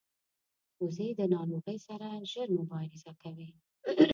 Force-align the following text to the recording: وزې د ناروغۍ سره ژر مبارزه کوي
وزې 0.83 1.09
د 1.19 1.21
ناروغۍ 1.33 1.77
سره 1.87 2.07
ژر 2.31 2.47
مبارزه 2.59 3.11
کوي 3.21 3.49